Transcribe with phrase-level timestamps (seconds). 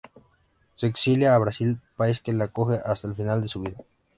[0.77, 3.77] Se exilia a Brasil, país que le acoge hasta el final de su vida.